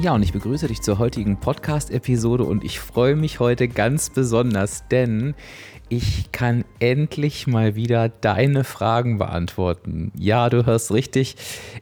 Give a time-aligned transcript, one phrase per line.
[0.00, 4.88] Ja, und ich begrüße dich zur heutigen Podcast-Episode und ich freue mich heute ganz besonders,
[4.88, 5.34] denn
[5.90, 10.10] ich kann endlich mal wieder deine Fragen beantworten.
[10.16, 11.36] Ja, du hörst richtig.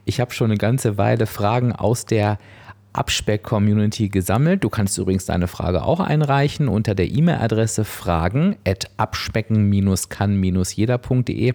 [0.05, 2.39] Ich habe schon eine ganze Weile Fragen aus der
[2.99, 4.65] Abspeck-Community gesammelt.
[4.65, 11.55] Du kannst übrigens deine Frage auch einreichen unter der E-Mail-Adresse fragen at abspecken-kann-jeder.de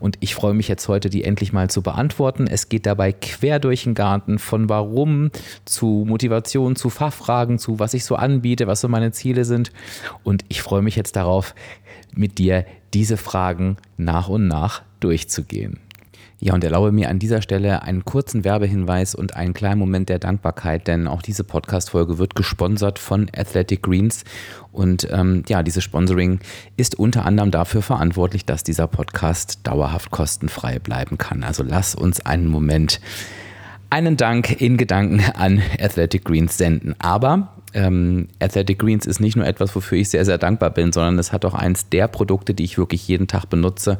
[0.00, 2.48] und ich freue mich jetzt heute, die endlich mal zu beantworten.
[2.48, 5.30] Es geht dabei quer durch den Garten von warum
[5.64, 9.70] zu Motivation, zu Fachfragen, zu was ich so anbiete, was so meine Ziele sind
[10.24, 11.54] und ich freue mich jetzt darauf,
[12.14, 15.78] mit dir diese Fragen nach und nach durchzugehen.
[16.44, 20.18] Ja, und erlaube mir an dieser Stelle einen kurzen Werbehinweis und einen kleinen Moment der
[20.18, 24.24] Dankbarkeit, denn auch diese Podcast-Folge wird gesponsert von Athletic Greens.
[24.72, 26.40] Und ähm, ja, dieses Sponsoring
[26.76, 31.44] ist unter anderem dafür verantwortlich, dass dieser Podcast dauerhaft kostenfrei bleiben kann.
[31.44, 33.00] Also lass uns einen Moment
[33.88, 36.96] einen Dank in Gedanken an Athletic Greens senden.
[36.98, 41.18] Aber ähm, Athletic Greens ist nicht nur etwas, wofür ich sehr, sehr dankbar bin, sondern
[41.18, 43.98] es hat auch eins der Produkte, die ich wirklich jeden Tag benutze,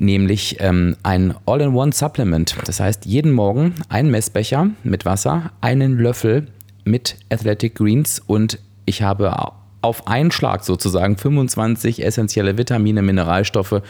[0.00, 2.56] nämlich ähm, ein All-in-One-Supplement.
[2.64, 6.48] Das heißt, jeden Morgen ein Messbecher mit Wasser, einen Löffel
[6.84, 9.32] mit Athletic Greens und ich habe
[9.82, 13.82] auf einen Schlag sozusagen 25 essentielle Vitamine, Mineralstoffe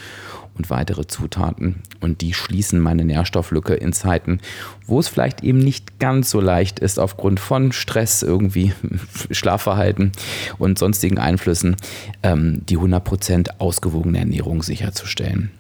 [0.57, 1.83] und weitere Zutaten.
[2.01, 4.41] Und die schließen meine Nährstofflücke in Zeiten,
[4.87, 8.73] wo es vielleicht eben nicht ganz so leicht ist, aufgrund von Stress, irgendwie
[9.31, 10.13] Schlafverhalten
[10.59, 11.77] und sonstigen Einflüssen,
[12.23, 15.51] ähm, die 100% ausgewogene Ernährung sicherzustellen.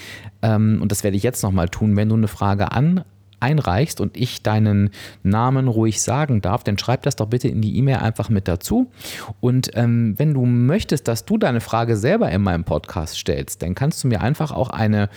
[0.42, 3.04] ähm, und das werde ich jetzt nochmal tun, wenn du eine Frage an,
[3.40, 4.90] einreichst und ich deinen
[5.24, 8.92] Namen ruhig sagen darf, dann schreib das doch bitte in die E-Mail einfach mit dazu.
[9.40, 13.76] Und ähm, wenn du möchtest, dass du deine Frage selber in meinem Podcast stellst, dann
[13.76, 15.10] kannst du mir einfach auch eine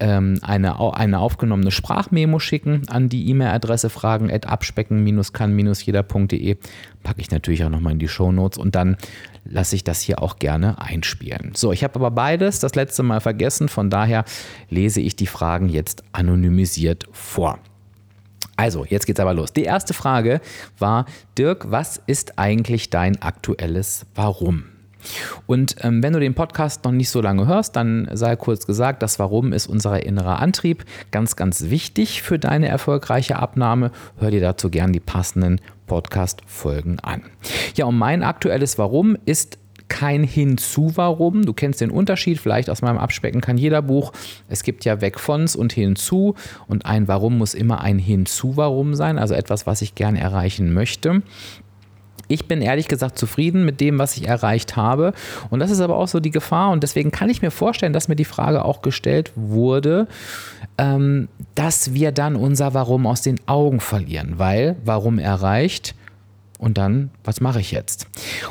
[0.00, 6.56] ähm, eine, eine aufgenommene Sprachmemo schicken an die E-Mail-Adresse fragen at abspecken-kann-jeder.de.
[7.02, 8.96] Packe ich natürlich auch nochmal in die Show Notes und dann
[9.44, 11.52] lasse ich das hier auch gerne einspielen.
[11.54, 14.24] So, ich habe aber beides das letzte Mal vergessen, von daher
[14.68, 17.58] lese ich die Fragen jetzt anonymisiert vor.
[18.56, 19.52] Also, jetzt geht's aber los.
[19.52, 20.40] Die erste Frage
[20.78, 21.06] war,
[21.38, 24.64] Dirk, was ist eigentlich dein aktuelles Warum?
[25.46, 29.02] Und ähm, wenn du den Podcast noch nicht so lange hörst, dann sei kurz gesagt,
[29.02, 30.84] das Warum ist unser innerer Antrieb.
[31.10, 33.90] Ganz, ganz wichtig für deine erfolgreiche Abnahme.
[34.18, 37.22] Hör dir dazu gern die passenden Podcast-Folgen an.
[37.74, 39.58] Ja, und mein aktuelles Warum ist
[39.88, 41.44] kein Hinzu-Warum.
[41.44, 44.12] Du kennst den Unterschied vielleicht aus meinem Abspecken kann jeder Buch.
[44.48, 46.34] Es gibt ja weg vons und hinzu
[46.66, 51.22] und ein Warum muss immer ein Hinzu-Warum sein, also etwas, was ich gerne erreichen möchte.
[52.28, 55.12] Ich bin ehrlich gesagt zufrieden mit dem, was ich erreicht habe.
[55.50, 56.70] Und das ist aber auch so die Gefahr.
[56.70, 60.06] Und deswegen kann ich mir vorstellen, dass mir die Frage auch gestellt wurde,
[60.76, 64.34] ähm, dass wir dann unser Warum aus den Augen verlieren.
[64.36, 65.94] Weil, warum erreicht?
[66.58, 68.08] Und dann, was mache ich jetzt?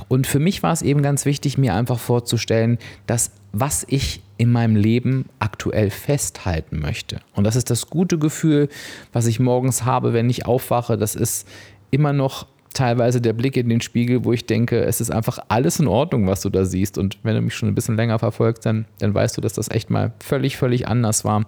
[0.07, 4.51] Und für mich war es eben ganz wichtig, mir einfach vorzustellen, dass was ich in
[4.51, 7.19] meinem Leben aktuell festhalten möchte.
[7.33, 8.69] Und das ist das gute Gefühl,
[9.11, 10.97] was ich morgens habe, wenn ich aufwache.
[10.97, 11.47] Das ist
[11.91, 15.79] immer noch teilweise der Blick in den Spiegel, wo ich denke, es ist einfach alles
[15.79, 16.97] in Ordnung, was du da siehst.
[16.97, 19.69] Und wenn du mich schon ein bisschen länger verfolgst, dann, dann weißt du, dass das
[19.69, 21.45] echt mal völlig, völlig anders war.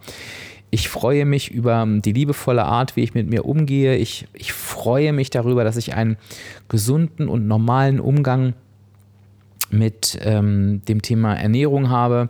[0.72, 3.96] Ich freue mich über die liebevolle Art, wie ich mit mir umgehe.
[3.96, 6.18] Ich, ich freue mich darüber, dass ich einen
[6.68, 8.54] gesunden und normalen Umgang
[9.72, 12.30] mit ähm, dem Thema Ernährung habe.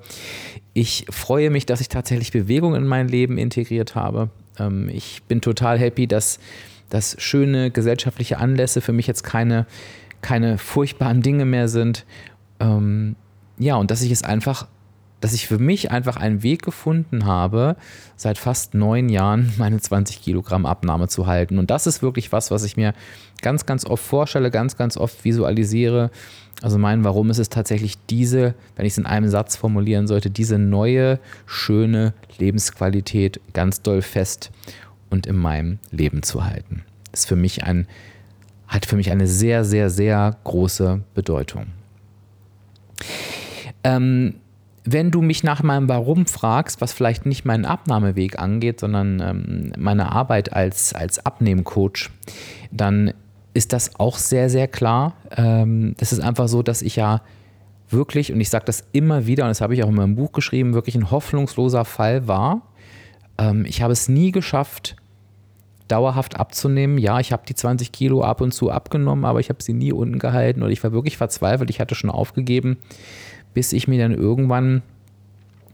[0.73, 4.29] Ich freue mich, dass ich tatsächlich Bewegung in mein Leben integriert habe.
[4.57, 6.39] Ähm, ich bin total happy, dass,
[6.89, 9.65] dass schöne gesellschaftliche Anlässe für mich jetzt keine,
[10.21, 12.05] keine furchtbaren Dinge mehr sind.
[12.59, 13.15] Ähm,
[13.57, 14.67] ja, und dass ich es einfach
[15.21, 17.75] dass ich für mich einfach einen Weg gefunden habe,
[18.15, 21.57] seit fast neun Jahren meine 20 Kilogramm Abnahme zu halten.
[21.57, 22.93] Und das ist wirklich was, was ich mir
[23.41, 26.11] ganz, ganz oft vorstelle, ganz, ganz oft visualisiere.
[26.61, 30.29] Also mein Warum ist es tatsächlich diese, wenn ich es in einem Satz formulieren sollte,
[30.29, 34.51] diese neue, schöne Lebensqualität ganz doll fest
[35.09, 36.83] und in meinem Leben zu halten.
[37.11, 37.87] Das ist für mich ein,
[38.67, 41.67] hat für mich eine sehr, sehr, sehr große Bedeutung.
[43.83, 44.35] Ähm,
[44.85, 49.73] wenn du mich nach meinem Warum fragst, was vielleicht nicht meinen Abnahmeweg angeht, sondern ähm,
[49.77, 52.09] meine Arbeit als, als Abnehmcoach,
[52.71, 53.13] dann
[53.53, 55.13] ist das auch sehr, sehr klar.
[55.35, 57.21] Ähm, das ist einfach so, dass ich ja
[57.89, 60.31] wirklich, und ich sage das immer wieder, und das habe ich auch in meinem Buch
[60.31, 62.61] geschrieben, wirklich ein hoffnungsloser Fall war.
[63.39, 64.95] Ähm, ich habe es nie geschafft,
[65.87, 66.99] dauerhaft abzunehmen.
[66.99, 69.91] Ja, ich habe die 20 Kilo ab und zu abgenommen, aber ich habe sie nie
[69.91, 71.71] unten gehalten und ich war wirklich verzweifelt.
[71.71, 72.77] Ich hatte schon aufgegeben
[73.53, 74.81] bis ich mir dann irgendwann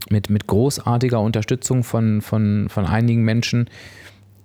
[0.10, 3.70] mit, mit großartiger Unterstützung von, von, von einigen Menschen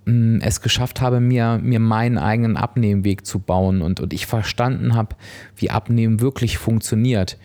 [0.07, 4.27] mh, mm, es geschafft habe, mir, mir meinen eigenen Abnehmweg zu bauen und, und ich
[4.27, 5.17] verstanden habe,
[5.57, 7.39] wie Abnehmen wirklich funktioniert.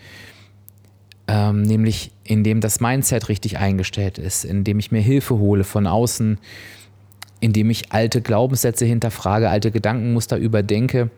[1.28, 6.38] Ähm, nämlich indem das Mindset richtig eingestellt ist, indem ich mir Hilfe hole von außen,
[7.40, 11.10] indem ich alte Glaubenssätze hinterfrage, alte Gedankenmuster überdenke,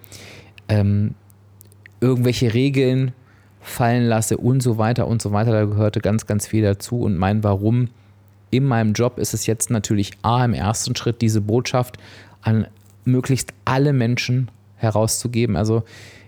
[0.68, 1.14] ähm,
[2.00, 3.12] irgendwelche Regeln
[3.60, 5.52] fallen lasse und so weiter und so weiter.
[5.52, 7.00] Da gehörte ganz, ganz viel dazu.
[7.00, 7.88] Und mein Warum
[8.50, 11.98] in meinem Job ist es jetzt natürlich A, im ersten Schritt diese Botschaft
[12.42, 12.66] an
[13.04, 15.56] möglichst alle Menschen herauszugeben.
[15.56, 15.82] Also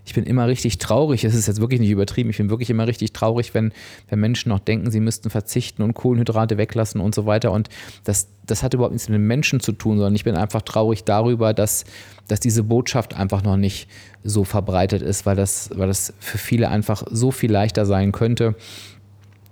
[0.05, 2.87] ich bin immer richtig traurig, es ist jetzt wirklich nicht übertrieben, ich bin wirklich immer
[2.87, 3.73] richtig traurig, wenn,
[4.09, 7.53] wenn Menschen noch denken, sie müssten verzichten und Kohlenhydrate weglassen und so weiter.
[7.53, 7.69] Und
[8.05, 11.05] das, das hat überhaupt nichts mit den Menschen zu tun, sondern ich bin einfach traurig
[11.05, 11.85] darüber, dass,
[12.29, 13.89] dass diese Botschaft einfach noch nicht
[14.25, 18.55] so verbreitet ist, weil das, weil das für viele einfach so viel leichter sein könnte.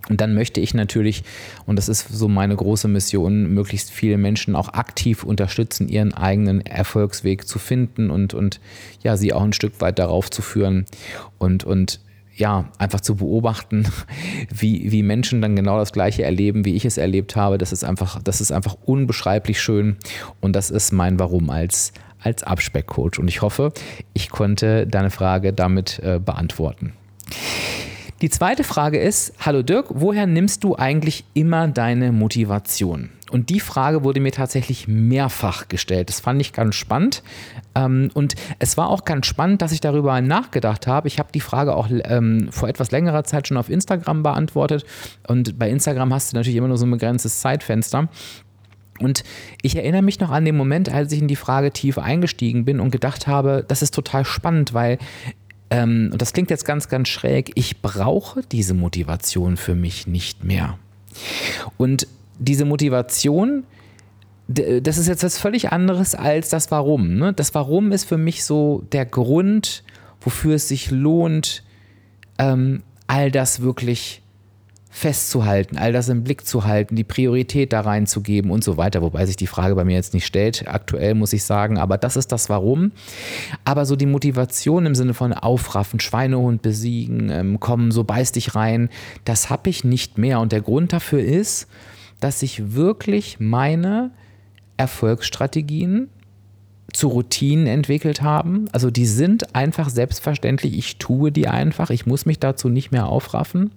[0.08, 1.22] Und dann möchte ich natürlich,
[1.66, 6.64] und das ist so meine große Mission, möglichst viele Menschen auch aktiv unterstützen, ihren eigenen
[6.64, 8.60] Erfolgsweg zu finden und, und
[9.02, 10.86] ja, sie auch ein Stück weit darauf zu führen
[11.38, 12.00] und, und
[12.38, 13.86] ja, einfach zu beobachten,
[14.54, 17.58] wie, wie Menschen dann genau das Gleiche erleben, wie ich es erlebt habe.
[17.58, 19.96] Das ist einfach, das ist einfach unbeschreiblich schön
[20.40, 23.18] und das ist mein Warum als, als Abspeckcoach.
[23.18, 23.72] Und ich hoffe,
[24.14, 26.92] ich konnte deine Frage damit äh, beantworten.
[28.20, 33.10] Die zweite Frage ist, hallo Dirk, woher nimmst du eigentlich immer deine Motivation?
[33.30, 36.08] Und die Frage wurde mir tatsächlich mehrfach gestellt.
[36.08, 37.22] Das fand ich ganz spannend.
[37.76, 41.06] Ähm, und es war auch ganz spannend, dass ich darüber nachgedacht habe.
[41.06, 44.84] Ich habe die Frage auch ähm, vor etwas längerer Zeit schon auf Instagram beantwortet.
[45.28, 48.08] Und bei Instagram hast du natürlich immer nur so ein begrenztes Zeitfenster.
[48.98, 49.22] Und
[49.62, 52.80] ich erinnere mich noch an den Moment, als ich in die Frage tief eingestiegen bin
[52.80, 54.98] und gedacht habe, das ist total spannend, weil
[55.70, 60.44] ähm, und das klingt jetzt ganz, ganz schräg, ich brauche diese Motivation für mich nicht
[60.44, 60.78] mehr.
[61.76, 62.06] Und
[62.38, 63.64] diese Motivation,
[64.46, 67.16] das ist jetzt was völlig anderes als das Warum.
[67.16, 67.32] Ne?
[67.32, 69.82] Das Warum ist für mich so der Grund,
[70.20, 71.62] wofür es sich lohnt,
[72.38, 74.22] ähm, all das wirklich
[74.90, 79.26] festzuhalten, all das im Blick zu halten, die Priorität da reinzugeben und so weiter, wobei
[79.26, 82.32] sich die Frage bei mir jetzt nicht stellt, aktuell muss ich sagen, aber das ist
[82.32, 82.92] das Warum.
[83.64, 88.54] Aber so die Motivation im Sinne von aufraffen, Schweinehund besiegen, ähm, kommen, so beiß dich
[88.54, 88.88] rein,
[89.24, 90.40] das habe ich nicht mehr.
[90.40, 91.68] Und der Grund dafür ist,
[92.20, 94.10] dass ich wirklich meine
[94.78, 96.08] Erfolgsstrategien
[96.92, 98.68] zu Routinen entwickelt haben.
[98.72, 103.06] Also die sind einfach selbstverständlich, ich tue die einfach, ich muss mich dazu nicht mehr
[103.06, 103.70] aufraffen.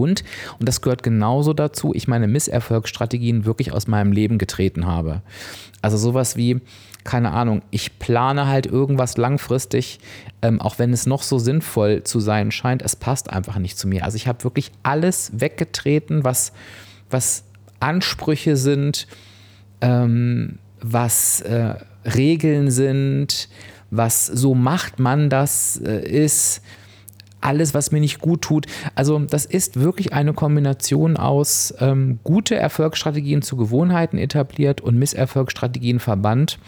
[0.00, 0.24] Und,
[0.58, 5.22] und das gehört genauso dazu, ich meine Misserfolgsstrategien wirklich aus meinem Leben getreten habe.
[5.82, 6.60] Also sowas wie,
[7.04, 10.00] keine Ahnung, ich plane halt irgendwas langfristig,
[10.42, 13.88] ähm, auch wenn es noch so sinnvoll zu sein scheint, es passt einfach nicht zu
[13.88, 14.04] mir.
[14.04, 16.52] Also ich habe wirklich alles weggetreten, was,
[17.10, 17.44] was
[17.78, 19.06] Ansprüche sind,
[19.80, 23.48] ähm, was äh, Regeln sind,
[23.90, 26.62] was so macht man das äh, ist,
[27.40, 28.66] alles, was mir nicht gut tut.
[28.94, 36.00] Also das ist wirklich eine Kombination aus ähm, gute Erfolgsstrategien zu Gewohnheiten etabliert und Misserfolgsstrategien
[36.00, 36.58] verbannt.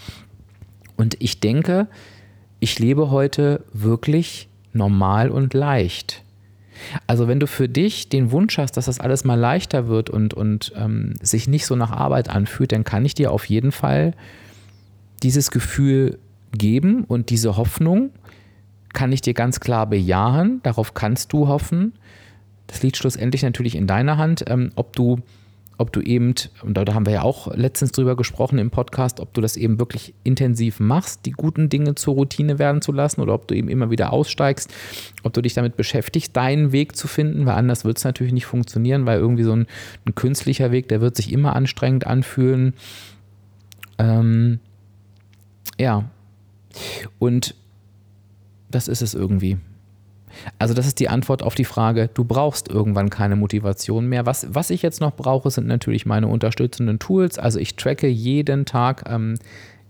[0.96, 1.88] Und ich denke,
[2.60, 6.22] ich lebe heute wirklich normal und leicht.
[7.06, 10.34] Also wenn du für dich den Wunsch hast, dass das alles mal leichter wird und,
[10.34, 14.14] und ähm, sich nicht so nach Arbeit anfühlt, dann kann ich dir auf jeden Fall
[15.22, 16.18] dieses Gefühl
[16.52, 18.10] geben und diese Hoffnung,
[18.92, 20.60] kann ich dir ganz klar bejahen.
[20.62, 21.92] Darauf kannst du hoffen.
[22.66, 25.20] Das liegt schlussendlich natürlich in deiner Hand, ähm, ob du
[25.78, 29.34] ob du eben, und da haben wir ja auch letztens drüber gesprochen im Podcast, ob
[29.34, 33.34] du das eben wirklich intensiv machst, die guten Dinge zur Routine werden zu lassen oder
[33.34, 34.72] ob du eben immer wieder aussteigst,
[35.24, 38.46] ob du dich damit beschäftigst, deinen Weg zu finden, weil anders wird es natürlich nicht
[38.46, 39.66] funktionieren, weil irgendwie so ein,
[40.06, 42.74] ein, künstlicher Weg, der wird sich immer anstrengend anfühlen.
[43.98, 44.60] Ähm,
[45.80, 46.04] ja.
[47.18, 47.56] Und
[48.74, 49.58] das ist es irgendwie.
[50.58, 54.26] Also das ist die Antwort auf die Frage, du brauchst irgendwann keine Motivation mehr.
[54.26, 57.38] Was, was ich jetzt noch brauche, sind natürlich meine unterstützenden Tools.
[57.38, 59.04] Also ich tracke jeden Tag.
[59.06, 59.34] Ähm,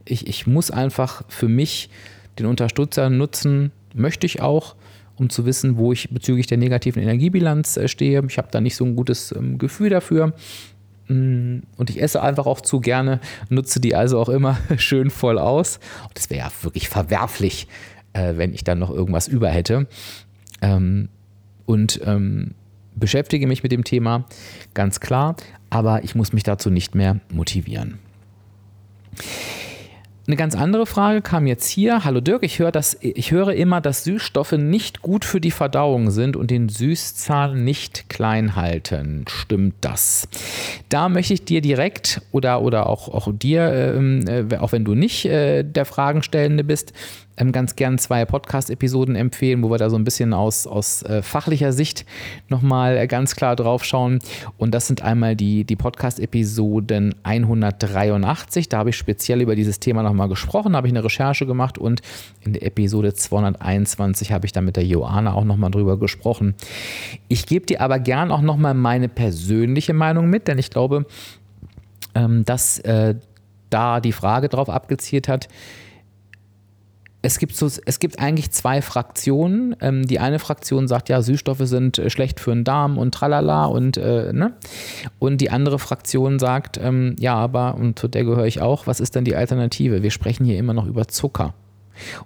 [0.04, 1.90] ich, ich muss einfach für mich
[2.38, 4.74] den Unterstützer nutzen, möchte ich auch,
[5.16, 8.22] um zu wissen, wo ich bezüglich der negativen Energiebilanz äh, stehe.
[8.26, 10.32] Ich habe da nicht so ein gutes ähm, Gefühl dafür.
[11.08, 15.38] Mm, und ich esse einfach auch zu gerne, nutze die also auch immer schön voll
[15.38, 15.78] aus.
[16.14, 17.68] das wäre ja wirklich verwerflich,
[18.12, 19.86] äh, wenn ich dann noch irgendwas über hätte.
[20.60, 21.08] Ähm,
[21.66, 22.54] und ähm,
[22.94, 24.26] beschäftige mich mit dem Thema,
[24.74, 25.36] ganz klar,
[25.70, 27.98] aber ich muss mich dazu nicht mehr motivieren.
[30.24, 32.04] Eine ganz andere Frage kam jetzt hier.
[32.04, 36.12] Hallo Dirk, ich höre, dass, ich höre immer, dass Süßstoffe nicht gut für die Verdauung
[36.12, 39.24] sind und den Süßzahl nicht klein halten.
[39.28, 40.28] Stimmt das?
[40.88, 44.94] Da möchte ich dir direkt oder, oder auch, auch dir, ähm, äh, auch wenn du
[44.94, 46.92] nicht äh, der Fragenstellende bist,
[47.36, 51.22] ähm, ganz gern zwei Podcast-Episoden empfehlen, wo wir da so ein bisschen aus, aus äh,
[51.22, 52.04] fachlicher Sicht
[52.48, 54.20] nochmal äh, ganz klar drauf schauen.
[54.58, 58.68] Und das sind einmal die, die Podcast-Episoden 183.
[58.68, 62.02] Da habe ich speziell über dieses Thema nochmal gesprochen, habe ich eine Recherche gemacht und
[62.40, 66.54] in der Episode 221 habe ich da mit der Joana auch nochmal drüber gesprochen.
[67.28, 71.06] Ich gebe dir aber gern auch nochmal meine persönliche Meinung mit, denn ich glaube,
[72.14, 73.14] ähm, dass äh,
[73.70, 75.48] da die Frage drauf abgezielt hat,
[77.22, 79.76] es gibt, so, es gibt eigentlich zwei Fraktionen.
[79.80, 83.66] Ähm, die eine Fraktion sagt, ja, Süßstoffe sind äh, schlecht für den Darm und tralala
[83.66, 84.54] und, äh, ne?
[85.20, 89.00] Und die andere Fraktion sagt, ähm, ja, aber, und zu der gehöre ich auch, was
[89.00, 90.02] ist denn die Alternative?
[90.02, 91.54] Wir sprechen hier immer noch über Zucker.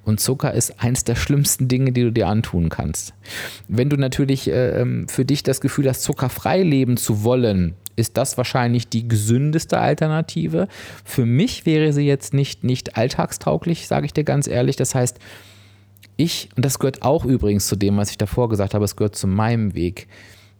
[0.04, 3.14] Und Zucker ist eins der schlimmsten Dinge, die du dir antun kannst.
[3.68, 8.16] Wenn du natürlich äh, ähm, für dich das Gefühl hast, zuckerfrei leben zu wollen, ist
[8.16, 10.68] das wahrscheinlich die gesündeste Alternative.
[11.04, 14.76] Für mich wäre sie jetzt nicht, nicht alltagstauglich, sage ich dir ganz ehrlich.
[14.76, 15.18] Das heißt,
[16.16, 19.16] ich, und das gehört auch übrigens zu dem, was ich davor gesagt habe, es gehört
[19.16, 20.08] zu meinem Weg.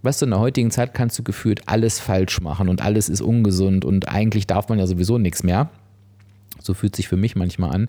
[0.03, 3.23] Weißt du, in der heutigen Zeit kannst du gefühlt alles falsch machen und alles ist
[3.23, 5.71] ungesund und eigentlich darf man ja sowieso nichts mehr.
[6.61, 7.89] So fühlt sich für mich manchmal an.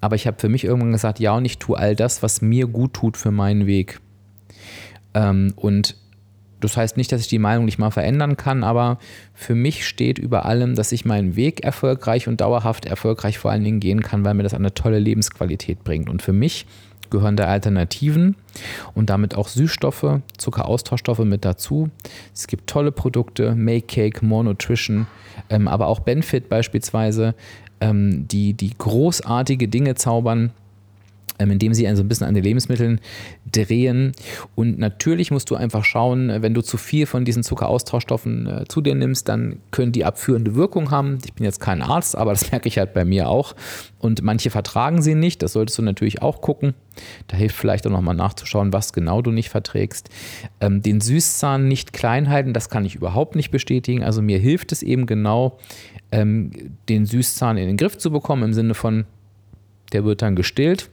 [0.00, 2.66] Aber ich habe für mich irgendwann gesagt, ja, und ich tue all das, was mir
[2.66, 4.00] gut tut für meinen Weg.
[5.14, 5.96] Ähm, und
[6.60, 8.98] das heißt nicht, dass ich die Meinung nicht mal verändern kann, aber
[9.34, 13.64] für mich steht über allem, dass ich meinen Weg erfolgreich und dauerhaft erfolgreich vor allen
[13.64, 16.08] Dingen gehen kann, weil mir das eine tolle Lebensqualität bringt.
[16.08, 16.66] Und für mich
[17.10, 18.36] gehören da Alternativen
[18.94, 21.90] und damit auch Süßstoffe, Zuckeraustauschstoffe mit dazu.
[22.32, 25.06] Es gibt tolle Produkte, Make Cake, More Nutrition,
[25.48, 27.34] ähm, aber auch Benefit beispielsweise,
[27.80, 30.52] ähm, die, die großartige Dinge zaubern
[31.48, 33.00] indem sie also ein bisschen an den Lebensmitteln
[33.50, 34.12] drehen.
[34.54, 38.64] Und natürlich musst du einfach schauen, äh, wenn du zu viel von diesen Zuckeraustauschstoffen äh,
[38.68, 41.18] zu dir nimmst, dann können die abführende Wirkung haben.
[41.24, 43.54] Ich bin jetzt kein Arzt, aber das merke ich halt bei mir auch.
[44.00, 45.42] Und manche vertragen sie nicht.
[45.42, 46.74] Das solltest du natürlich auch gucken.
[47.28, 50.08] Da hilft vielleicht auch nochmal nachzuschauen, was genau du nicht verträgst.
[50.60, 54.02] Ähm, den Süßzahn nicht klein halten, das kann ich überhaupt nicht bestätigen.
[54.02, 55.58] Also mir hilft es eben genau,
[56.12, 56.50] ähm,
[56.88, 59.04] den Süßzahn in den Griff zu bekommen, im Sinne von,
[59.92, 60.90] der wird dann gestillt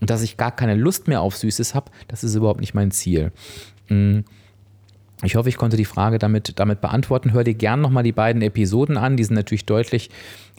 [0.00, 2.90] und dass ich gar keine Lust mehr auf Süßes habe, das ist überhaupt nicht mein
[2.90, 3.32] Ziel.
[3.88, 4.20] Mm.
[5.22, 7.34] Ich hoffe, ich konnte die Frage damit, damit beantworten.
[7.34, 9.18] Hör dir gerne nochmal die beiden Episoden an.
[9.18, 10.08] Die sind natürlich deutlich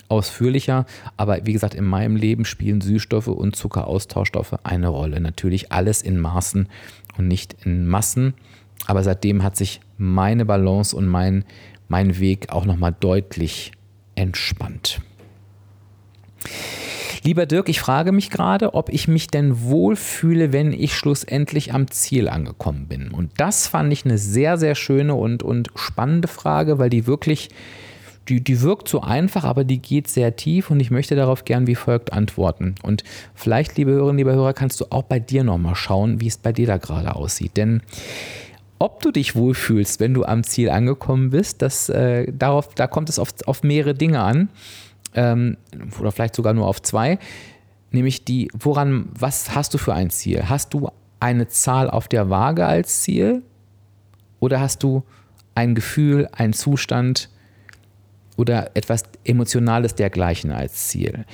[0.08, 0.86] ausführlicher.
[1.18, 5.20] Aber wie gesagt, in meinem Leben spielen Süßstoffe und Zuckeraustauschstoffe eine Rolle.
[5.20, 6.68] Natürlich alles in Maßen
[7.18, 8.36] und nicht in Massen.
[8.86, 11.44] Aber seitdem hat sich meine Balance und mein,
[11.88, 13.72] mein Weg auch nochmal deutlich
[14.14, 15.02] entspannt.
[17.24, 21.92] Lieber Dirk, ich frage mich gerade, ob ich mich denn wohlfühle, wenn ich schlussendlich am
[21.92, 23.12] Ziel angekommen bin.
[23.12, 27.50] Und das fand ich eine sehr, sehr schöne und, und spannende Frage, weil die wirklich,
[28.28, 31.68] die, die wirkt so einfach, aber die geht sehr tief und ich möchte darauf gern
[31.68, 32.74] wie folgt antworten.
[32.82, 33.04] Und
[33.36, 36.52] vielleicht, liebe Hörerinnen, liebe Hörer, kannst du auch bei dir nochmal schauen, wie es bei
[36.52, 37.56] dir da gerade aussieht.
[37.56, 37.84] Denn
[38.80, 43.10] ob du dich wohlfühlst, wenn du am Ziel angekommen bist, das, äh, darauf, da kommt
[43.10, 44.50] es auf, auf mehrere Dinge an
[45.16, 45.58] ähm,
[46.00, 47.20] oder vielleicht sogar nur auf zwei,
[47.92, 50.50] nämlich die, woran, was hast du für ein Ziel?
[50.50, 50.90] Hast du
[51.20, 53.44] eine Zahl auf der Waage als Ziel
[54.40, 55.04] oder hast du
[55.56, 57.30] ein Gefühl, einen Zustand
[58.38, 61.26] oder etwas Emotionales dergleichen als Ziel?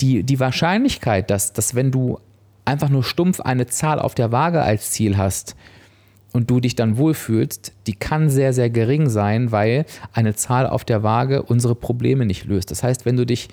[0.00, 2.18] Die, die Wahrscheinlichkeit, dass, dass wenn du
[2.64, 5.56] einfach nur stumpf eine Zahl auf der Waage als Ziel hast
[6.34, 10.84] und du dich dann wohlfühlst, die kann sehr, sehr gering sein, weil eine Zahl auf
[10.84, 12.72] der Waage unsere Probleme nicht löst.
[12.72, 13.48] Das heißt, wenn du dich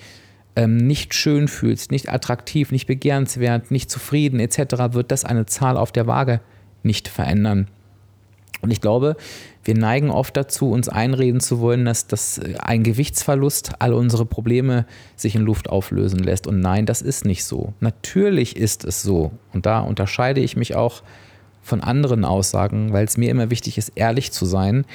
[0.55, 5.77] ähm, nicht schön fühlst, nicht attraktiv, nicht begehrenswert, nicht zufrieden etc., wird das eine Zahl
[5.77, 6.41] auf der Waage
[6.81, 7.67] nicht verändern.
[8.63, 9.15] Und ich glaube,
[9.63, 14.87] wir neigen oft dazu, uns einreden zu wollen, dass, dass ein Gewichtsverlust all unsere Probleme
[15.15, 16.47] sich in Luft auflösen lässt.
[16.47, 17.73] Und nein, das ist nicht so.
[17.79, 19.31] Natürlich ist es so.
[19.53, 21.03] Und da unterscheide ich mich auch
[21.61, 24.85] von anderen Aussagen, weil es mir immer wichtig ist, ehrlich zu sein.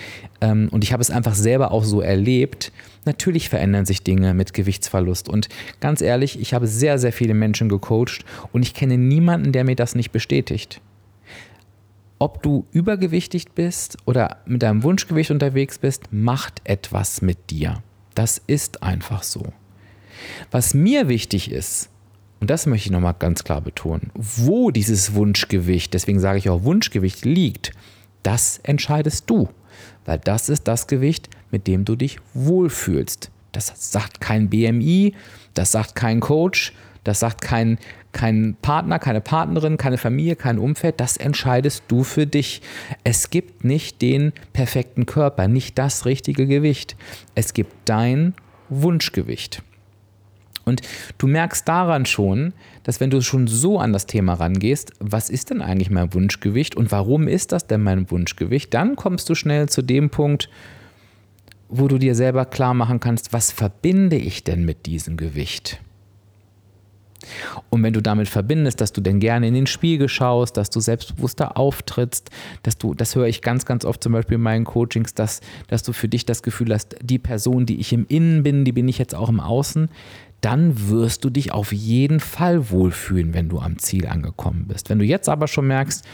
[0.40, 2.73] Ähm, und ich habe es einfach selber auch so erlebt.
[3.04, 5.28] Natürlich verändern sich Dinge mit Gewichtsverlust.
[5.28, 5.49] Und
[5.80, 9.76] ganz ehrlich, ich habe sehr, sehr viele Menschen gecoacht und ich kenne niemanden, der mir
[9.76, 10.80] das nicht bestätigt.
[12.18, 17.82] Ob du übergewichtig bist oder mit deinem Wunschgewicht unterwegs bist, macht etwas mit dir.
[18.14, 19.52] Das ist einfach so.
[20.50, 21.90] Was mir wichtig ist,
[22.40, 26.64] und das möchte ich nochmal ganz klar betonen, wo dieses Wunschgewicht, deswegen sage ich auch
[26.64, 27.73] Wunschgewicht liegt,
[28.23, 29.49] das entscheidest du.
[30.05, 33.31] Weil das ist das Gewicht, mit dem du dich wohlfühlst.
[33.52, 35.14] Das sagt kein BMI,
[35.55, 36.73] das sagt kein Coach,
[37.05, 37.78] das sagt kein,
[38.12, 41.00] kein Partner, keine Partnerin, keine Familie, kein Umfeld.
[41.00, 42.62] Das entscheidest du für dich.
[43.05, 46.97] Es gibt nicht den perfekten Körper, nicht das richtige Gewicht.
[47.35, 48.35] Es gibt dein
[48.69, 49.62] Wunschgewicht.
[50.68, 50.82] Und
[51.18, 55.50] du merkst daran schon, dass wenn du schon so an das Thema rangehst, was ist
[55.50, 59.68] denn eigentlich mein Wunschgewicht und warum ist das denn mein Wunschgewicht, dann kommst du schnell
[59.68, 60.50] zu dem Punkt,
[61.68, 65.80] wo du dir selber klar machen kannst, was verbinde ich denn mit diesem Gewicht?
[67.70, 70.80] Und wenn du damit verbindest, dass du denn gerne in den Spiegel schaust, dass du
[70.80, 72.30] selbstbewusster auftrittst,
[72.62, 75.82] dass du, das höre ich ganz, ganz oft zum Beispiel in meinen Coachings, dass, dass
[75.82, 78.88] du für dich das Gefühl hast, die Person, die ich im Innen bin, die bin
[78.88, 79.88] ich jetzt auch im Außen,
[80.40, 84.90] dann wirst du dich auf jeden Fall wohlfühlen, wenn du am Ziel angekommen bist.
[84.90, 86.04] Wenn du jetzt aber schon merkst,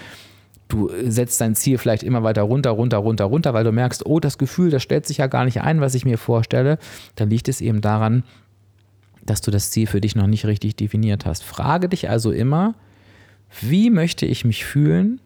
[0.68, 4.20] du setzt dein Ziel vielleicht immer weiter runter, runter, runter, runter, weil du merkst, oh,
[4.20, 6.78] das Gefühl, das stellt sich ja gar nicht ein, was ich mir vorstelle,
[7.14, 8.24] dann liegt es eben daran,
[9.24, 11.44] dass du das Ziel für dich noch nicht richtig definiert hast.
[11.44, 12.74] Frage dich also immer,
[13.60, 15.20] wie möchte ich mich fühlen?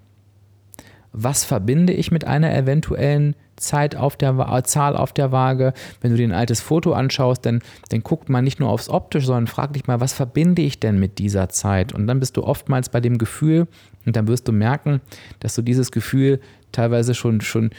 [1.12, 5.73] Was verbinde ich mit einer eventuellen Zeit auf der äh, Zahl auf der Waage?
[6.01, 9.27] Wenn du dir ein altes Foto anschaust, dann, dann guckt man nicht nur aufs Optisch,
[9.27, 11.92] sondern frag dich mal, was verbinde ich denn mit dieser Zeit?
[11.92, 13.66] Und dann bist du oftmals bei dem Gefühl
[14.05, 15.01] und dann wirst du merken,
[15.40, 16.40] dass du dieses Gefühl
[16.73, 17.71] teilweise schon, schon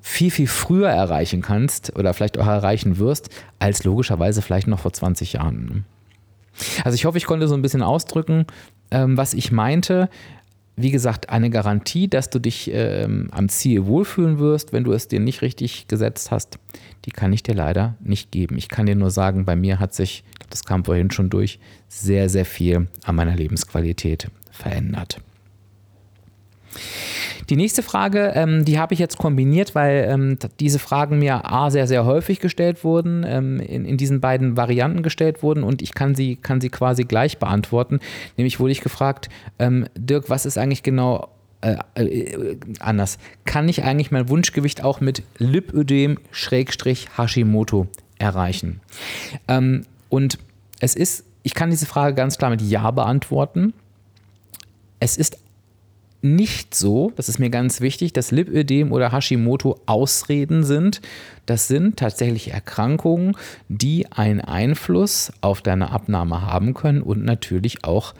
[0.00, 4.92] viel, viel früher erreichen kannst oder vielleicht auch erreichen wirst, als logischerweise vielleicht noch vor
[4.92, 5.86] 20 Jahren.
[6.84, 8.46] Also ich hoffe, ich konnte so ein bisschen ausdrücken,
[8.90, 10.08] ähm, was ich meinte.
[10.76, 15.06] Wie gesagt, eine Garantie, dass du dich ähm, am Ziel wohlfühlen wirst, wenn du es
[15.06, 16.58] dir nicht richtig gesetzt hast,
[17.04, 18.56] die kann ich dir leider nicht geben.
[18.58, 22.28] Ich kann dir nur sagen, bei mir hat sich, das kam vorhin schon durch, sehr,
[22.28, 25.20] sehr viel an meiner Lebensqualität verändert.
[27.50, 31.70] Die nächste Frage, ähm, die habe ich jetzt kombiniert, weil ähm, diese Fragen mir A
[31.70, 35.94] sehr, sehr häufig gestellt wurden, ähm, in, in diesen beiden Varianten gestellt wurden und ich
[35.94, 38.00] kann sie, kann sie quasi gleich beantworten.
[38.36, 41.28] Nämlich wurde ich gefragt, ähm, Dirk, was ist eigentlich genau
[41.60, 43.18] äh, äh, anders?
[43.44, 47.86] Kann ich eigentlich mein Wunschgewicht auch mit Lipödem-Hashimoto
[48.18, 48.80] erreichen?
[49.48, 50.38] Ähm, und
[50.80, 53.74] es ist, ich kann diese Frage ganz klar mit Ja beantworten.
[55.00, 55.38] Es ist
[56.24, 61.00] nicht so, das ist mir ganz wichtig, dass Lipödem oder Hashimoto Ausreden sind.
[61.46, 63.36] Das sind tatsächlich Erkrankungen,
[63.68, 68.14] die einen Einfluss auf deine Abnahme haben können und natürlich auch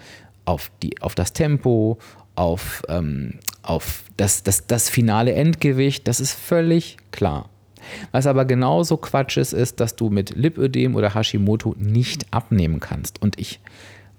[0.45, 1.99] auf, die, auf das Tempo,
[2.37, 6.07] auf, ähm, auf das, das, das finale Endgewicht.
[6.07, 7.49] Das ist völlig klar.
[8.13, 13.23] Was aber genauso Quatsch ist, ist, dass du mit Lipödem oder Hashimoto nicht abnehmen kannst.
[13.23, 13.61] Und ich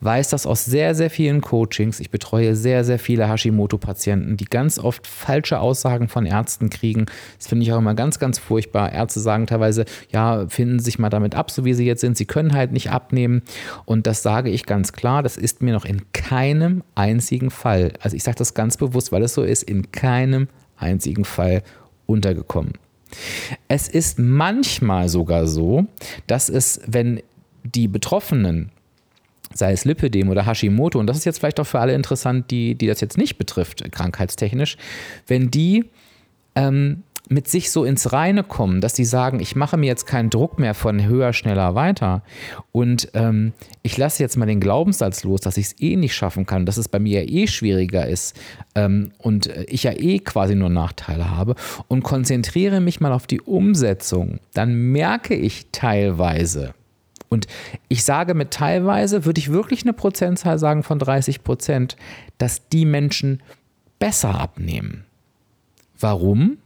[0.01, 1.99] weiß das aus sehr, sehr vielen Coachings.
[1.99, 7.05] Ich betreue sehr, sehr viele Hashimoto-Patienten, die ganz oft falsche Aussagen von Ärzten kriegen.
[7.37, 8.91] Das finde ich auch immer ganz, ganz furchtbar.
[8.91, 12.17] Ärzte sagen teilweise, ja, finden sich mal damit ab, so wie sie jetzt sind.
[12.17, 13.41] Sie können halt nicht abnehmen.
[13.85, 18.15] Und das sage ich ganz klar, das ist mir noch in keinem einzigen Fall, also
[18.15, 21.63] ich sage das ganz bewusst, weil es so ist, in keinem einzigen Fall
[22.05, 22.73] untergekommen.
[23.67, 25.85] Es ist manchmal sogar so,
[26.27, 27.21] dass es, wenn
[27.63, 28.71] die Betroffenen
[29.53, 32.75] sei es Lipödem oder Hashimoto, und das ist jetzt vielleicht auch für alle interessant, die,
[32.75, 34.77] die das jetzt nicht betrifft, krankheitstechnisch,
[35.27, 35.85] wenn die
[36.55, 40.29] ähm, mit sich so ins Reine kommen, dass die sagen, ich mache mir jetzt keinen
[40.29, 42.23] Druck mehr von höher, schneller, weiter
[42.71, 46.45] und ähm, ich lasse jetzt mal den Glaubenssatz los, dass ich es eh nicht schaffen
[46.45, 48.39] kann, dass es bei mir ja eh schwieriger ist
[48.75, 51.55] ähm, und ich ja eh quasi nur Nachteile habe
[51.87, 56.73] und konzentriere mich mal auf die Umsetzung, dann merke ich teilweise,
[57.29, 57.47] Und
[57.87, 61.97] ich sage mit teilweise, würde ich wirklich eine Prozentzahl sagen von 30 Prozent,
[62.37, 63.41] dass die Menschen
[63.99, 65.05] besser abnehmen.
[65.99, 66.57] Warum?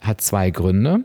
[0.00, 1.04] Hat zwei Gründe.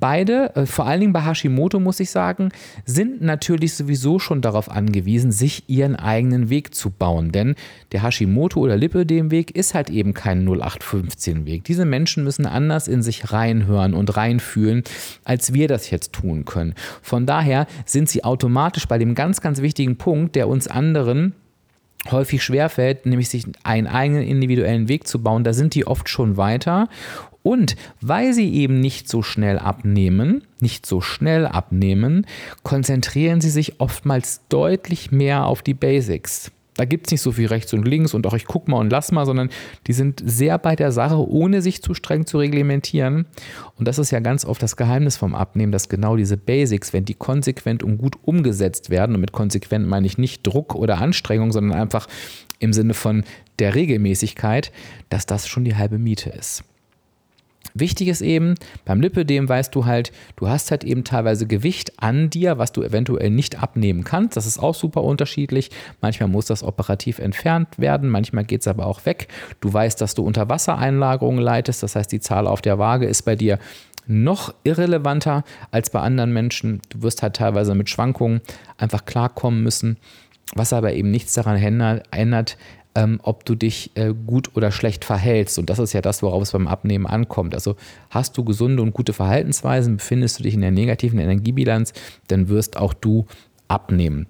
[0.00, 2.50] Beide, äh, vor allen Dingen bei Hashimoto muss ich sagen,
[2.84, 7.32] sind natürlich sowieso schon darauf angewiesen, sich ihren eigenen Weg zu bauen.
[7.32, 7.54] Denn
[7.92, 11.64] der Hashimoto- oder Lipödem-Weg ist halt eben kein 0815-Weg.
[11.64, 14.82] Diese Menschen müssen anders in sich reinhören und reinfühlen,
[15.24, 16.74] als wir das jetzt tun können.
[17.02, 21.34] Von daher sind sie automatisch bei dem ganz, ganz wichtigen Punkt, der uns anderen
[22.10, 26.36] häufig schwerfällt, nämlich sich einen eigenen individuellen Weg zu bauen, da sind die oft schon
[26.36, 26.88] weiter
[27.44, 32.26] und weil sie eben nicht so schnell abnehmen, nicht so schnell abnehmen,
[32.62, 36.50] konzentrieren sie sich oftmals deutlich mehr auf die Basics.
[36.76, 38.90] Da gibt es nicht so viel rechts und links und auch ich guck mal und
[38.90, 39.50] lass mal, sondern
[39.86, 43.26] die sind sehr bei der Sache, ohne sich zu streng zu reglementieren.
[43.76, 47.04] Und das ist ja ganz oft das Geheimnis vom Abnehmen, dass genau diese Basics, wenn
[47.04, 51.52] die konsequent und gut umgesetzt werden, und mit konsequent meine ich nicht Druck oder Anstrengung,
[51.52, 52.08] sondern einfach
[52.58, 53.22] im Sinne von
[53.58, 54.72] der Regelmäßigkeit,
[55.10, 56.64] dass das schon die halbe Miete ist.
[57.72, 62.30] Wichtig ist eben, beim Lipödem weißt du halt, du hast halt eben teilweise Gewicht an
[62.30, 64.36] dir, was du eventuell nicht abnehmen kannst.
[64.36, 65.70] Das ist auch super unterschiedlich.
[66.00, 69.28] Manchmal muss das operativ entfernt werden, manchmal geht es aber auch weg.
[69.60, 73.22] Du weißt, dass du unter Wassereinlagerungen leitest, das heißt, die Zahl auf der Waage ist
[73.22, 73.58] bei dir
[74.06, 76.80] noch irrelevanter als bei anderen Menschen.
[76.90, 78.40] Du wirst halt teilweise mit Schwankungen
[78.76, 79.96] einfach klarkommen müssen,
[80.54, 81.56] was aber eben nichts daran
[82.10, 82.58] ändert,
[82.94, 85.58] ähm, ob du dich äh, gut oder schlecht verhältst.
[85.58, 87.54] Und das ist ja das, worauf es beim Abnehmen ankommt.
[87.54, 87.76] Also
[88.10, 91.92] hast du gesunde und gute Verhaltensweisen, befindest du dich in der negativen Energiebilanz,
[92.28, 93.26] dann wirst auch du
[93.68, 94.26] abnehmen.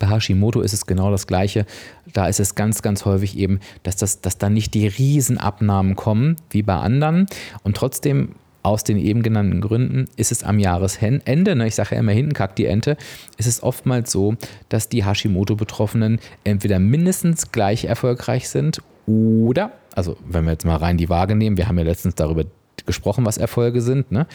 [0.00, 1.64] Bei Hashimoto ist es genau das Gleiche.
[2.12, 6.36] Da ist es ganz, ganz häufig eben, dass, das, dass da nicht die Riesenabnahmen kommen
[6.50, 7.26] wie bei anderen.
[7.62, 8.30] Und trotzdem
[8.66, 12.32] aus den eben genannten Gründen ist es am Jahresende, ne, ich sage ja immer, hinten
[12.32, 12.96] kackt die Ente,
[13.38, 14.34] ist es oftmals so,
[14.68, 20.96] dass die Hashimoto-Betroffenen entweder mindestens gleich erfolgreich sind oder, also wenn wir jetzt mal rein
[20.96, 22.44] die Waage nehmen, wir haben ja letztens darüber
[22.86, 24.10] gesprochen, was Erfolge sind.
[24.10, 24.26] Ne?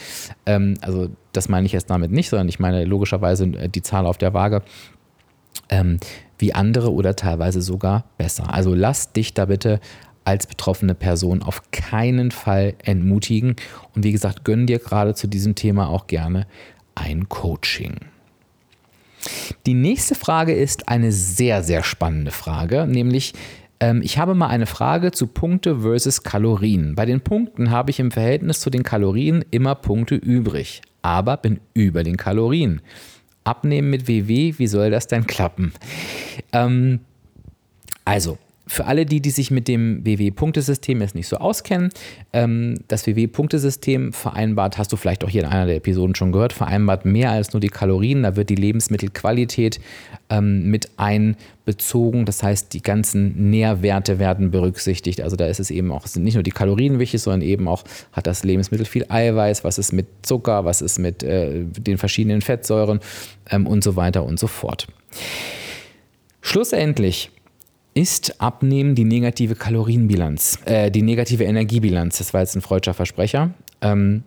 [0.46, 4.06] Ähm, also das meine ich jetzt damit nicht, sondern ich meine logischerweise äh, die Zahl
[4.06, 4.62] auf der Waage.
[5.68, 5.98] Ähm,
[6.38, 8.52] wie andere oder teilweise sogar besser.
[8.52, 9.78] Also lass dich da bitte
[10.24, 13.56] als betroffene Person auf keinen Fall entmutigen.
[13.94, 16.46] Und wie gesagt, gönn dir gerade zu diesem Thema auch gerne
[16.94, 17.96] ein Coaching.
[19.66, 23.34] Die nächste Frage ist eine sehr, sehr spannende Frage, nämlich
[23.82, 26.94] ähm, ich habe mal eine Frage zu Punkte versus Kalorien.
[26.94, 31.60] Bei den Punkten habe ich im Verhältnis zu den Kalorien immer Punkte übrig, aber bin
[31.74, 32.80] über den Kalorien.
[33.44, 35.72] Abnehmen mit WW, wie soll das denn klappen?
[36.52, 37.00] Ähm,
[38.04, 41.90] also, für alle die, die sich mit dem WW-Punktesystem jetzt nicht so auskennen,
[42.32, 46.52] ähm, das WW-Punktesystem vereinbart, hast du vielleicht auch hier in einer der Episoden schon gehört,
[46.52, 48.22] vereinbart mehr als nur die Kalorien.
[48.22, 49.80] Da wird die Lebensmittelqualität
[50.30, 52.24] ähm, mit einbezogen.
[52.24, 55.20] Das heißt, die ganzen Nährwerte werden berücksichtigt.
[55.20, 57.82] Also da ist es eben auch, sind nicht nur die Kalorien wichtig, sondern eben auch,
[58.12, 62.42] hat das Lebensmittel viel Eiweiß, was ist mit Zucker, was ist mit äh, den verschiedenen
[62.42, 63.00] Fettsäuren
[63.50, 64.86] ähm, und so weiter und so fort.
[66.40, 67.31] Schlussendlich
[67.94, 72.18] ist Abnehmen die negative Kalorienbilanz, äh, die negative Energiebilanz.
[72.18, 73.50] Das war jetzt ein freudscher Versprecher.
[73.80, 74.22] Ähm,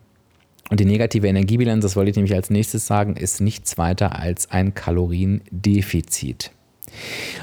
[0.70, 4.50] und die negative Energiebilanz, das wollte ich nämlich als nächstes sagen, ist nichts weiter als
[4.50, 6.52] ein Kaloriendefizit.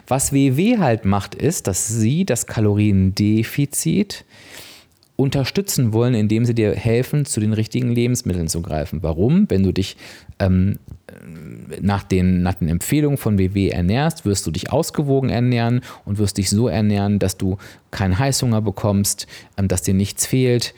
[0.09, 4.25] Was WW halt macht, ist, dass sie das Kaloriendefizit
[5.17, 9.03] unterstützen wollen, indem sie dir helfen, zu den richtigen Lebensmitteln zu greifen.
[9.03, 9.49] Warum?
[9.49, 9.97] Wenn du dich
[10.39, 10.79] ähm,
[11.81, 16.39] nach, den, nach den Empfehlungen von WW ernährst, wirst du dich ausgewogen ernähren und wirst
[16.39, 17.59] dich so ernähren, dass du
[17.91, 20.75] keinen Heißhunger bekommst, ähm, dass dir nichts fehlt,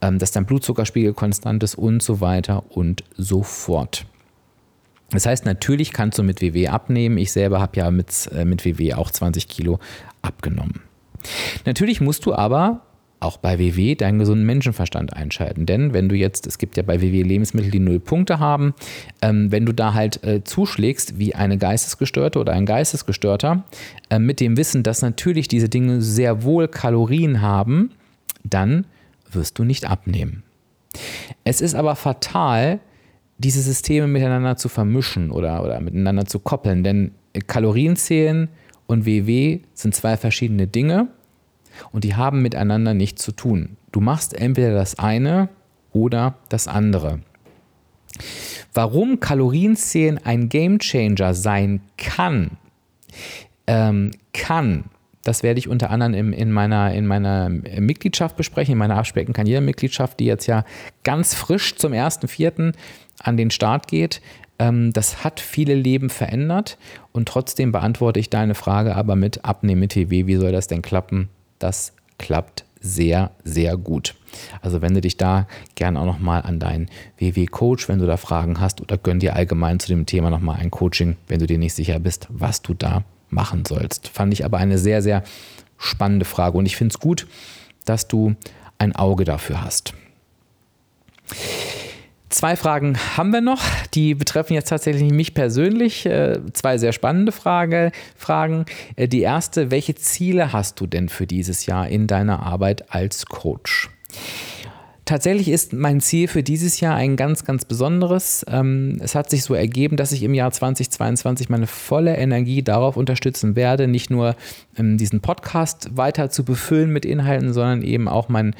[0.00, 4.06] ähm, dass dein Blutzuckerspiegel konstant ist und so weiter und so fort.
[5.10, 7.18] Das heißt, natürlich kannst du mit WW abnehmen.
[7.18, 9.78] Ich selber habe ja mit, äh, mit WW auch 20 Kilo
[10.22, 10.82] abgenommen.
[11.64, 12.82] Natürlich musst du aber
[13.24, 15.66] auch bei WW deinen gesunden Menschenverstand einschalten.
[15.66, 18.74] Denn wenn du jetzt, es gibt ja bei WW Lebensmittel, die null Punkte haben,
[19.22, 23.64] ähm, wenn du da halt äh, zuschlägst wie eine Geistesgestörte oder ein Geistesgestörter,
[24.10, 27.90] äh, mit dem Wissen, dass natürlich diese Dinge sehr wohl Kalorien haben,
[28.44, 28.86] dann
[29.30, 30.42] wirst du nicht abnehmen.
[31.42, 32.80] Es ist aber fatal,
[33.38, 37.10] diese Systeme miteinander zu vermischen oder, oder miteinander zu koppeln, denn
[37.46, 38.48] Kalorienzählen
[38.86, 41.08] und WW sind zwei verschiedene Dinge
[41.92, 43.76] und die haben miteinander nichts zu tun.
[43.92, 45.48] Du machst entweder das eine
[45.92, 47.20] oder das andere.
[48.72, 52.52] Warum Kalorienzählen ein Gamechanger sein kann,
[53.66, 54.84] ähm, kann,
[55.22, 59.32] das werde ich unter anderem in, in, meiner, in meiner Mitgliedschaft besprechen, in meiner Abspecken
[59.32, 60.64] kann jeder Mitgliedschaft, die jetzt ja
[61.02, 62.74] ganz frisch zum 1.4.
[63.22, 64.20] an den Start geht.
[64.58, 66.78] Ähm, das hat viele Leben verändert
[67.12, 70.26] und trotzdem beantworte ich deine Frage aber mit Abnehmen mit TV.
[70.26, 71.30] Wie soll das denn klappen?
[71.58, 74.14] Das klappt sehr, sehr gut.
[74.60, 78.80] Also wende dich da gerne auch nochmal an deinen WW-Coach, wenn du da Fragen hast
[78.80, 81.98] oder gönn dir allgemein zu dem Thema nochmal ein Coaching, wenn du dir nicht sicher
[81.98, 84.08] bist, was du da machen sollst.
[84.08, 85.22] Fand ich aber eine sehr, sehr
[85.78, 87.26] spannende Frage und ich finde es gut,
[87.84, 88.34] dass du
[88.78, 89.94] ein Auge dafür hast.
[92.34, 93.62] Zwei Fragen haben wir noch,
[93.94, 96.04] die betreffen jetzt tatsächlich mich persönlich.
[96.04, 98.64] Äh, zwei sehr spannende Frage, Fragen.
[98.96, 103.26] Äh, die erste, welche Ziele hast du denn für dieses Jahr in deiner Arbeit als
[103.26, 103.88] Coach?
[105.04, 108.44] Tatsächlich ist mein Ziel für dieses Jahr ein ganz, ganz besonderes.
[108.48, 112.96] Ähm, es hat sich so ergeben, dass ich im Jahr 2022 meine volle Energie darauf
[112.96, 114.34] unterstützen werde, nicht nur
[114.76, 118.56] ähm, diesen Podcast weiter zu befüllen mit Inhalten, sondern eben auch mein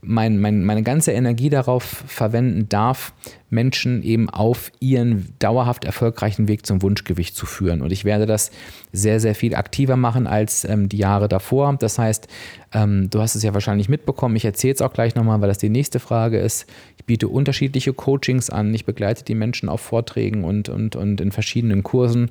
[0.00, 3.12] mein, mein, meine ganze Energie darauf verwenden darf,
[3.50, 7.82] Menschen eben auf ihren dauerhaft erfolgreichen Weg zum Wunschgewicht zu führen.
[7.82, 8.52] Und ich werde das
[8.92, 11.74] sehr, sehr viel aktiver machen als ähm, die Jahre davor.
[11.80, 12.28] Das heißt,
[12.72, 15.58] ähm, du hast es ja wahrscheinlich mitbekommen, ich erzähle es auch gleich nochmal, weil das
[15.58, 16.66] die nächste Frage ist.
[16.96, 21.32] Ich biete unterschiedliche Coachings an, ich begleite die Menschen auf Vorträgen und, und, und in
[21.32, 22.30] verschiedenen Kursen,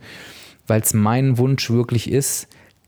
[0.68, 2.48] weil es mein Wunsch wirklich ist,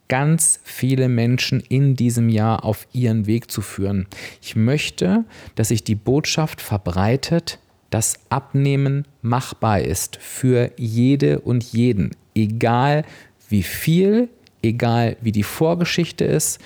[0.09, 4.07] ganz viele Menschen in diesem Jahr auf ihren Weg zu führen.
[4.41, 5.23] Ich möchte,
[5.55, 13.05] dass sich die Botschaft verbreitet, dass Abnehmen machbar ist für jede und jeden, egal
[13.47, 14.29] wie viel,
[14.61, 16.59] egal wie die Vorgeschichte ist.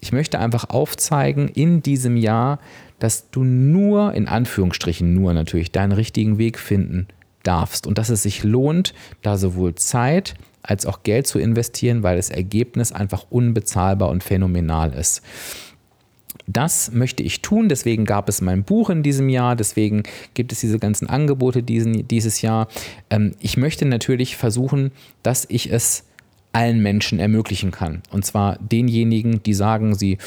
[0.00, 2.58] Ich möchte einfach aufzeigen in diesem Jahr,
[2.98, 7.08] dass du nur, in Anführungsstrichen nur natürlich, deinen richtigen Weg finden
[7.42, 10.34] darfst und dass es sich lohnt, da sowohl Zeit
[10.68, 15.22] als auch Geld zu investieren, weil das Ergebnis einfach unbezahlbar und phänomenal ist.
[16.46, 20.02] Das möchte ich tun, deswegen gab es mein Buch in diesem Jahr, deswegen
[20.34, 22.68] gibt es diese ganzen Angebote diesen, dieses Jahr.
[23.10, 26.04] Ähm, ich möchte natürlich versuchen, dass ich es
[26.52, 28.02] allen Menschen ermöglichen kann.
[28.10, 30.18] Und zwar denjenigen, die sagen, sie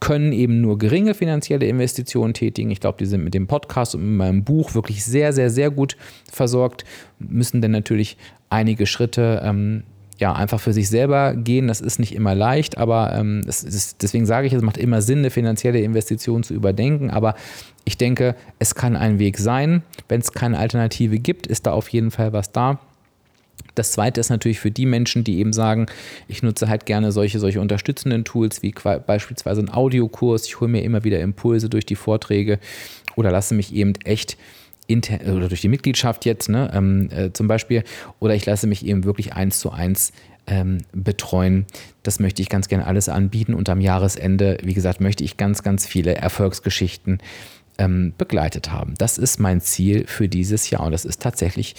[0.00, 2.70] können eben nur geringe finanzielle Investitionen tätigen.
[2.70, 5.70] Ich glaube, die sind mit dem Podcast und mit meinem Buch wirklich sehr, sehr, sehr
[5.70, 5.96] gut
[6.30, 6.84] versorgt,
[7.18, 8.16] müssen dann natürlich
[8.50, 9.84] einige Schritte ähm,
[10.18, 11.68] ja, einfach für sich selber gehen.
[11.68, 15.18] Das ist nicht immer leicht, aber ähm, ist, deswegen sage ich, es macht immer Sinn,
[15.18, 17.10] eine finanzielle Investition zu überdenken.
[17.10, 17.34] Aber
[17.84, 19.82] ich denke, es kann ein Weg sein.
[20.08, 22.78] Wenn es keine Alternative gibt, ist da auf jeden Fall was da.
[23.74, 25.86] Das zweite ist natürlich für die Menschen, die eben sagen,
[26.28, 28.74] ich nutze halt gerne solche, solche unterstützenden Tools wie
[29.06, 30.46] beispielsweise ein Audiokurs.
[30.46, 32.58] Ich hole mir immer wieder Impulse durch die Vorträge
[33.16, 34.38] oder lasse mich eben echt
[34.86, 37.82] inter oder durch die Mitgliedschaft jetzt, ne, ähm, äh, zum Beispiel,
[38.20, 40.12] oder ich lasse mich eben wirklich eins zu eins
[40.46, 41.66] ähm, betreuen.
[42.02, 45.62] Das möchte ich ganz gerne alles anbieten und am Jahresende, wie gesagt, möchte ich ganz,
[45.62, 47.18] ganz viele Erfolgsgeschichten
[47.78, 48.94] ähm, begleitet haben.
[48.96, 51.74] Das ist mein Ziel für dieses Jahr und das ist tatsächlich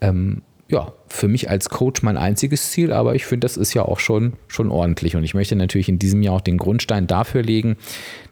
[0.00, 0.42] ähm,
[0.72, 4.00] ja, für mich als Coach mein einziges Ziel, aber ich finde, das ist ja auch
[4.00, 5.14] schon, schon ordentlich.
[5.14, 7.76] Und ich möchte natürlich in diesem Jahr auch den Grundstein dafür legen,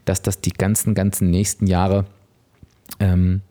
[0.05, 2.05] dass das die ganzen, ganzen nächsten Jahre
[2.99, 3.41] ähm,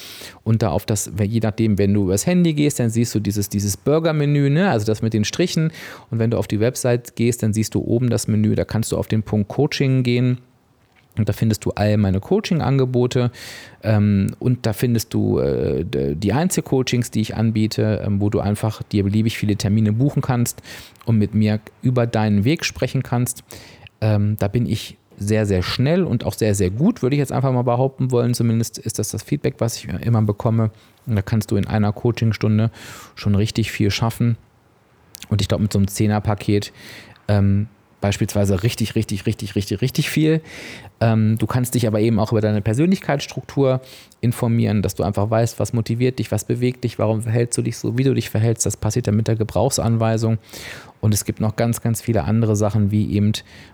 [0.44, 3.48] und da auf das, je nachdem, wenn du übers Handy gehst, dann siehst du dieses,
[3.48, 4.70] dieses Burger-Menü, ne?
[4.70, 5.72] also das mit den Strichen.
[6.12, 8.92] Und wenn du auf die Website gehst, dann siehst du oben das Menü, da kannst
[8.92, 10.38] du auf den Punkt Coaching gehen
[11.18, 13.30] und da findest du all meine Coaching-Angebote
[13.82, 18.82] ähm, und da findest du äh, die Einzelcoachings, die ich anbiete, ähm, wo du einfach
[18.84, 20.62] dir beliebig viele Termine buchen kannst
[21.06, 23.42] und mit mir über deinen Weg sprechen kannst.
[24.00, 27.32] Ähm, da bin ich sehr, sehr schnell und auch sehr, sehr gut, würde ich jetzt
[27.32, 28.32] einfach mal behaupten wollen.
[28.32, 30.70] Zumindest ist das das Feedback, was ich immer bekomme.
[31.06, 32.70] Und da kannst du in einer Coachingstunde
[33.14, 34.38] schon richtig viel schaffen.
[35.28, 36.72] Und ich glaube, mit so einem Zehner-Paket
[37.28, 37.68] ähm,
[38.00, 40.40] beispielsweise richtig, richtig, richtig, richtig, richtig viel.
[41.00, 43.80] Ähm, du kannst dich aber eben auch über deine Persönlichkeitsstruktur
[44.20, 47.78] informieren, dass du einfach weißt, was motiviert dich, was bewegt dich, warum verhältst du dich
[47.78, 48.66] so, wie du dich verhältst.
[48.66, 50.38] Das passiert dann mit der Gebrauchsanweisung.
[51.00, 53.32] Und es gibt noch ganz, ganz viele andere Sachen, wie eben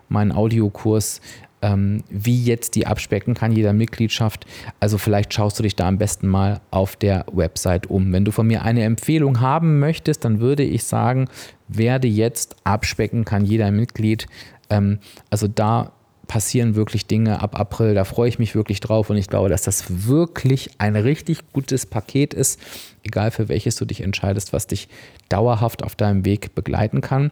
[0.09, 1.21] meinen Audiokurs,
[1.63, 4.47] ähm, wie jetzt die abspecken kann, jeder Mitgliedschaft.
[4.81, 8.13] Also vielleicht schaust du dich da am besten mal auf der Website um.
[8.13, 11.29] Wenn du von mir eine Empfehlung haben möchtest, dann würde ich sagen,
[11.69, 14.27] werde jetzt abspecken kann jeder Mitglied.
[14.71, 14.99] Ähm,
[15.31, 15.93] also da
[16.27, 19.63] passieren wirklich Dinge ab April, da freue ich mich wirklich drauf und ich glaube, dass
[19.63, 22.61] das wirklich ein richtig gutes Paket ist,
[23.05, 24.89] egal für welches du dich entscheidest, was dich
[25.29, 27.31] dauerhaft auf deinem Weg begleiten kann.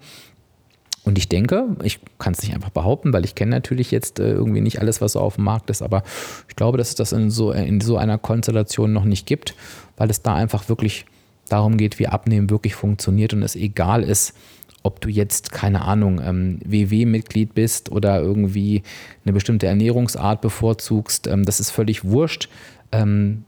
[1.04, 4.30] Und ich denke, ich kann es nicht einfach behaupten, weil ich kenne natürlich jetzt äh,
[4.30, 6.02] irgendwie nicht alles, was so auf dem Markt ist, aber
[6.48, 9.54] ich glaube, dass es das in so, in so einer Konstellation noch nicht gibt,
[9.96, 11.04] weil es da einfach wirklich
[11.48, 14.34] darum geht, wie Abnehmen wirklich funktioniert und es egal ist,
[14.82, 18.82] ob du jetzt, keine Ahnung, ähm, WW-Mitglied bist oder irgendwie
[19.24, 22.48] eine bestimmte Ernährungsart bevorzugst, ähm, das ist völlig wurscht.
[22.92, 23.44] Ähm,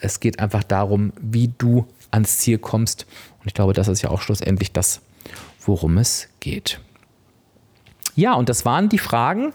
[0.00, 3.06] es geht einfach darum, wie du ans Ziel kommst.
[3.40, 5.02] Und ich glaube, das ist ja auch schlussendlich das,
[5.64, 6.80] worum es geht.
[8.18, 9.52] Ja, und das waren die Fragen,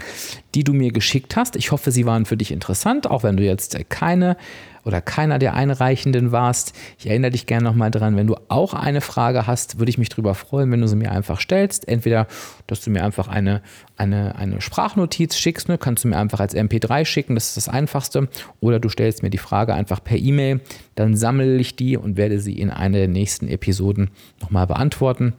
[0.56, 1.58] die du mir geschickt hast.
[1.58, 4.38] Ich hoffe, sie waren für dich interessant, auch wenn du jetzt keine
[4.86, 6.73] oder keiner der Einreichenden warst.
[6.97, 10.08] Ich erinnere dich gerne nochmal dran, wenn du auch eine Frage hast, würde ich mich
[10.08, 11.89] darüber freuen, wenn du sie mir einfach stellst.
[11.89, 12.26] Entweder,
[12.65, 13.62] dass du mir einfach eine,
[13.97, 15.78] eine, eine Sprachnotiz schickst, ne?
[15.78, 18.30] kannst du mir einfach als MP3 schicken, das ist das Einfachste.
[18.62, 20.62] Oder du stellst mir die Frage einfach per E-Mail,
[20.95, 25.34] dann sammle ich die und werde sie in einer der nächsten Episoden nochmal beantworten.